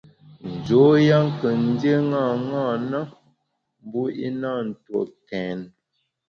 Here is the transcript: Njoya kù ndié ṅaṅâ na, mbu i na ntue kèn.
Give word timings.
Njoya 0.53 1.19
kù 1.39 1.47
ndié 1.65 1.95
ṅaṅâ 2.09 2.65
na, 2.91 3.01
mbu 3.83 4.01
i 4.25 4.27
na 4.41 4.49
ntue 4.67 5.01
kèn. 5.29 5.59